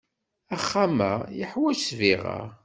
[0.55, 2.39] Axxam-a yeḥwaj ssbiɣa.